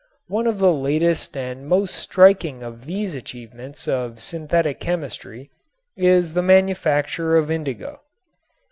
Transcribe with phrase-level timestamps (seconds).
[0.27, 5.51] One of the latest and most striking of these achievements of synthetic chemistry
[5.95, 7.99] is the manufacture of indigo.